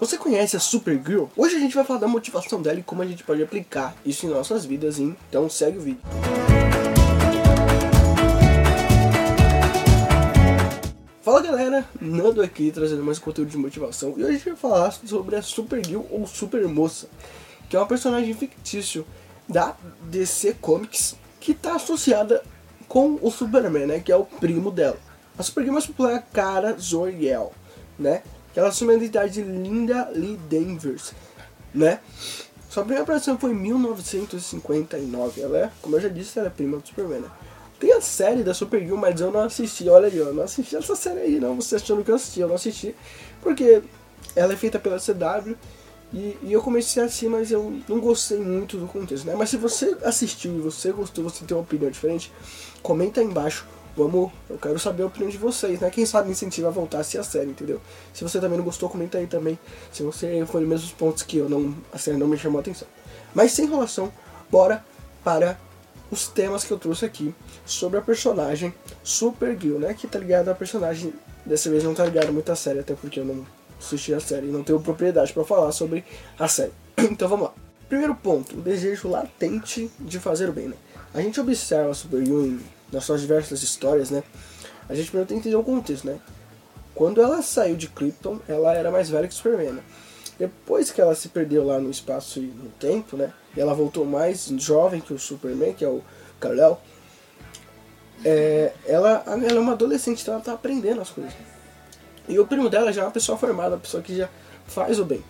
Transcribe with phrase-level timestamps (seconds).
[0.00, 1.26] Você conhece a Supergirl?
[1.36, 4.26] Hoje a gente vai falar da motivação dela e como a gente pode aplicar isso
[4.26, 5.16] em nossas vidas, hein?
[5.28, 6.00] então segue o vídeo.
[11.22, 14.90] Fala galera, Nando aqui trazendo mais conteúdo de motivação e hoje a gente vai falar
[14.90, 17.08] sobre a Supergirl ou Supermoça,
[17.70, 19.06] que é uma personagem fictício
[19.48, 22.42] da DC Comics que está associada
[22.88, 24.98] com o Superman, né, que é o primo dela.
[25.38, 27.52] A Supergirl mais popular é a Cara Zor-El,
[27.96, 28.22] né?
[28.54, 31.12] Que ela assume a identidade de Linda Lee Danvers,
[31.74, 31.98] né?
[32.70, 35.40] Sua primeira aparição foi em 1959.
[35.42, 37.28] Ela é, como eu já disse, ela é prima do Superman, né?
[37.80, 39.88] Tem a série da Supergirl, mas eu não assisti.
[39.88, 41.56] Olha aí, eu não assisti essa série aí, não.
[41.56, 42.94] Você achando que eu assisti, eu não assisti.
[43.42, 43.82] Porque
[44.36, 45.56] ela é feita pela CW
[46.12, 49.34] e, e, eu comecei assim, mas eu não gostei muito do contexto, né?
[49.36, 52.32] Mas se você assistiu e você gostou, você tem uma opinião diferente,
[52.82, 55.88] comenta aí embaixo Vamos, eu quero saber a opinião de vocês, né?
[55.88, 57.80] Quem sabe incentiva a voltar a assistir a série, entendeu?
[58.12, 59.56] Se você também não gostou, comenta aí também.
[59.92, 62.60] Se você foi nos mesmos pontos que eu, não, a série não me chamou a
[62.60, 62.88] atenção.
[63.32, 64.12] Mas sem enrolação,
[64.50, 64.84] bora
[65.22, 65.58] para
[66.10, 67.32] os temas que eu trouxe aqui
[67.64, 69.94] sobre a personagem Supergirl, né?
[69.94, 71.12] Que tá ligado a personagem,
[71.46, 73.46] dessa vez não tá ligado muito à série, até porque eu não
[73.78, 76.04] assisti a série e não tenho propriedade para falar sobre
[76.36, 76.72] a série.
[76.98, 77.54] então vamos lá.
[77.88, 80.76] Primeiro ponto, o desejo latente de fazer o bem, né?
[81.12, 82.60] A gente observa a Supergirl em
[82.92, 84.22] nas suas diversas histórias, né?
[84.88, 86.18] A gente primeiro tem que entender o contexto, né?
[86.94, 89.72] Quando ela saiu de Krypton, ela era mais velha que o Superman.
[89.72, 89.82] Né?
[90.38, 93.32] Depois que ela se perdeu lá no espaço e no tempo, né?
[93.56, 96.02] E ela voltou mais jovem que o Superman, que é o
[96.38, 96.80] Kal-El.
[98.24, 101.32] É, ela, ela é uma adolescente, então ela tá aprendendo as coisas.
[102.28, 104.28] E o primo dela já é uma pessoa formada, uma pessoa que já
[104.66, 105.22] faz o bem.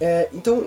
[0.00, 0.66] É, então,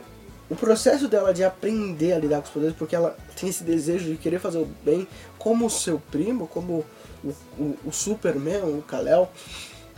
[0.54, 4.06] o processo dela de aprender a lidar com os poderes, porque ela tem esse desejo
[4.06, 5.08] de querer fazer o bem,
[5.40, 6.86] como o seu primo, como
[7.24, 9.32] o, o, o Superman, o Kal-El,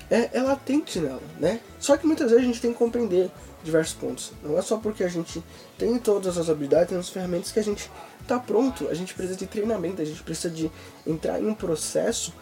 [0.09, 1.59] é, é latente nela, né?
[1.77, 3.29] Só que muitas vezes a gente tem que compreender
[3.65, 4.31] diversos pontos.
[4.41, 5.43] Não é só porque a gente
[5.77, 8.87] tem todas as habilidades, as ferramentas que a gente está pronto.
[8.87, 10.71] A gente precisa de treinamento, a gente precisa de
[11.05, 12.33] entrar em um processo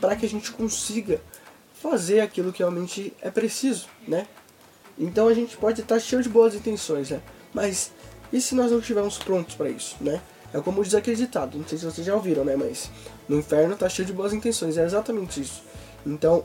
[0.00, 1.20] para que a gente consiga
[1.80, 4.26] fazer aquilo que realmente é preciso, né?
[4.98, 7.22] Então a gente pode estar cheio de boas intenções, né?
[7.52, 7.92] Mas
[8.32, 10.20] e se nós não estivermos prontos para isso, né?
[10.54, 12.56] É como diz aquele ditado, não sei se vocês já ouviram, né?
[12.56, 12.90] Mas
[13.28, 15.62] no inferno tá cheio de boas intenções, é exatamente isso.
[16.04, 16.44] Então,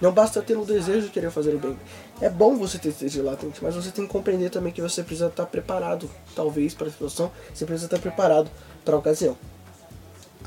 [0.00, 1.78] não basta ter o desejo de querer fazer o bem.
[2.20, 5.28] É bom você ter desejo latente, mas você tem que compreender também que você precisa
[5.28, 8.50] estar preparado, talvez, para a situação, você precisa estar preparado
[8.84, 9.36] para a ocasião.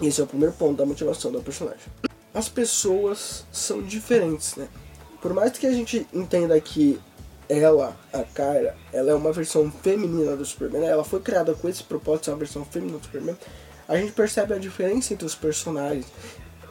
[0.02, 1.82] Esse é o primeiro ponto da motivação do personagem.
[2.34, 4.68] As pessoas são diferentes, né?
[5.20, 7.00] Por mais que a gente entenda que
[7.50, 10.88] ela, a Kara, ela é uma versão feminina do Superman, né?
[10.88, 13.36] ela foi criada com esse propósito ser uma versão feminina do Superman.
[13.88, 16.06] A gente percebe a diferença entre os personagens,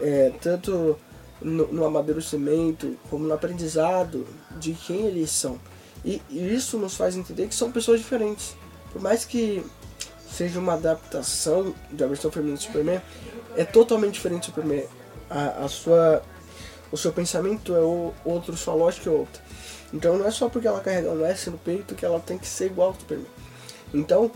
[0.00, 0.96] é, tanto
[1.42, 4.24] no, no, amadurecimento como no aprendizado
[4.56, 5.58] de quem eles são.
[6.04, 8.54] E, e, isso nos faz entender que são pessoas diferentes.
[8.92, 9.64] Por mais que
[10.30, 13.00] seja uma adaptação da versão feminina do Superman,
[13.56, 14.84] é totalmente diferente do Superman.
[15.28, 16.22] A, a sua,
[16.90, 17.80] o seu pensamento é
[18.24, 19.42] outro, sua lógica é outra.
[19.92, 22.46] Então não é só porque ela carrega um S no peito que ela tem que
[22.46, 23.26] ser igual ao Superman.
[23.92, 24.30] Então,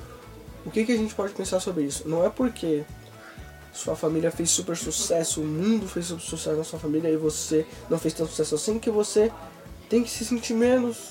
[0.65, 2.09] o que, que a gente pode pensar sobre isso?
[2.09, 2.85] Não é porque
[3.73, 7.67] sua família fez super sucesso, o mundo fez super sucesso na sua família e você
[7.89, 9.33] não fez tanto sucesso assim que você
[9.89, 11.11] tem que se sentir menos,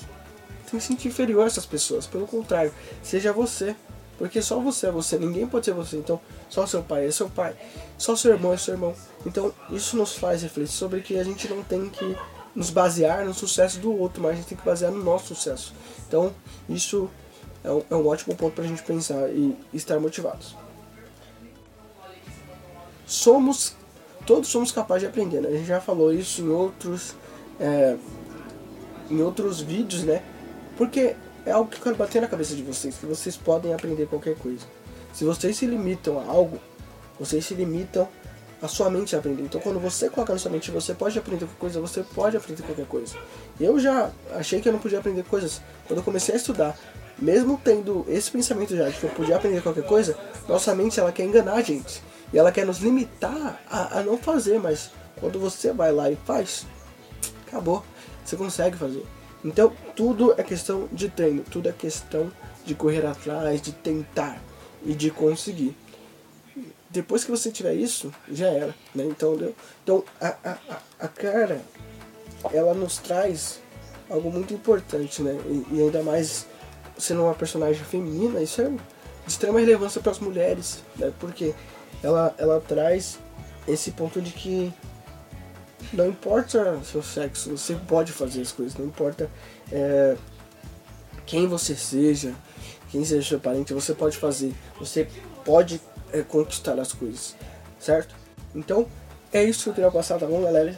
[0.70, 2.06] tem que se sentir inferior a essas pessoas.
[2.06, 2.72] Pelo contrário,
[3.02, 3.76] seja você.
[4.18, 5.96] Porque só você é você, ninguém pode ser você.
[5.96, 7.56] Então, só seu pai é seu pai,
[7.98, 8.94] só seu irmão é seu irmão.
[9.26, 12.16] Então, isso nos faz refletir sobre que a gente não tem que
[12.54, 15.74] nos basear no sucesso do outro, mas a gente tem que basear no nosso sucesso.
[16.06, 16.32] Então,
[16.68, 17.08] isso
[17.64, 20.56] é um, é um ótimo ponto para a gente pensar e estar motivados.
[23.06, 23.74] Somos,
[24.26, 25.48] todos somos capazes de aprender, né?
[25.48, 27.14] A gente já falou isso em outros,
[27.58, 27.96] é,
[29.10, 30.22] em outros vídeos, né?
[30.76, 34.06] Porque é algo que eu quero bater na cabeça de vocês, que vocês podem aprender
[34.06, 34.64] qualquer coisa.
[35.12, 36.58] Se vocês se limitam a algo,
[37.18, 38.08] vocês se limitam
[38.62, 39.42] a sua mente a aprender.
[39.42, 42.62] Então, quando você coloca na sua mente, você pode aprender qualquer coisa, você pode aprender
[42.62, 43.16] qualquer coisa.
[43.60, 45.60] Eu já achei que eu não podia aprender coisas.
[45.86, 46.78] Quando eu comecei a estudar,
[47.18, 50.16] mesmo tendo esse pensamento já de que eu podia aprender qualquer coisa,
[50.48, 52.02] nossa mente ela quer enganar a gente.
[52.32, 56.16] E ela quer nos limitar a, a não fazer, mas quando você vai lá e
[56.24, 56.64] faz,
[57.46, 57.84] acabou.
[58.24, 59.04] Você consegue fazer.
[59.44, 62.30] Então, tudo é questão de treino, tudo é questão
[62.64, 64.40] de correr atrás, de tentar
[64.84, 65.76] e de conseguir
[66.92, 68.74] depois que você tiver isso, já era.
[68.94, 69.04] Né?
[69.04, 69.36] Então,
[69.82, 70.58] então a, a,
[71.00, 71.60] a cara,
[72.52, 73.60] ela nos traz
[74.10, 75.40] algo muito importante, né?
[75.46, 76.46] E, e, ainda mais
[76.98, 78.78] sendo uma personagem feminina, isso é de
[79.26, 81.10] extrema relevância para as mulheres, né?
[81.18, 81.54] Porque
[82.02, 83.18] ela, ela traz
[83.66, 84.72] esse ponto de que
[85.92, 89.30] não importa seu sexo, você pode fazer as coisas, não importa
[89.70, 90.16] é,
[91.26, 92.34] quem você seja,
[92.90, 95.08] quem seja seu parente, você pode fazer, você
[95.44, 95.80] pode
[96.12, 97.36] é, conquistar as coisas,
[97.78, 98.14] certo?
[98.54, 98.86] Então,
[99.32, 100.76] é isso que eu queria passar, tá bom, galera?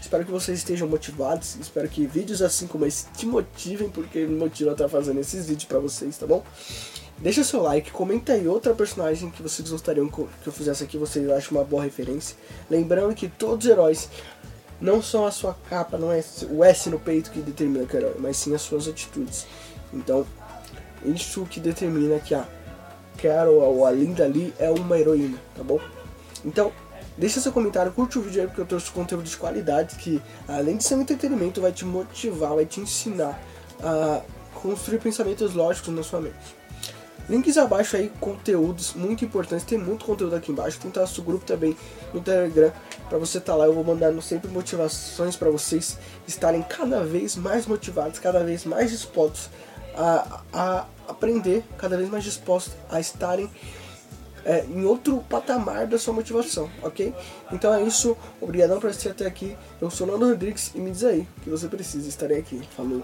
[0.00, 4.36] Espero que vocês estejam motivados, espero que vídeos assim como esse te motivem, porque me
[4.36, 6.44] motiva a estar fazendo esses vídeos pra vocês, tá bom?
[7.18, 11.28] Deixa seu like, comenta aí outra personagem que vocês gostariam que eu fizesse aqui, vocês
[11.30, 12.36] acham uma boa referência.
[12.68, 14.10] Lembrando que todos os heróis
[14.80, 18.00] não são a sua capa, não é o S no peito que determina que é
[18.00, 19.46] herói, mas sim as suas atitudes.
[19.92, 20.26] Então,
[21.04, 22.46] isso que determina que a
[23.16, 25.80] Carol ou a Linda ali é uma heroína, tá bom?
[26.44, 26.72] Então,
[27.16, 30.76] deixa seu comentário, curte o vídeo aí porque eu trouxe conteúdo de qualidade que, além
[30.76, 33.40] de ser um entretenimento, vai te motivar, vai te ensinar
[33.82, 34.20] a
[34.54, 36.56] construir pensamentos lógicos na sua mente.
[37.28, 41.76] Links abaixo aí, conteúdos muito importantes, tem muito conteúdo aqui embaixo, tem nosso grupo também
[42.14, 42.72] no Telegram,
[43.08, 47.36] para você estar tá lá, eu vou mandando sempre motivações para vocês estarem cada vez
[47.36, 49.50] mais motivados, cada vez mais dispostos
[49.96, 53.50] a, a aprender, cada vez mais dispostos a estarem
[54.44, 57.12] é, em outro patamar da sua motivação, ok?
[57.52, 60.90] Então é isso, obrigadão por assistir até aqui, eu sou o Nando Rodrigues e me
[60.90, 63.02] diz aí que você precisa, estarei aqui, falou!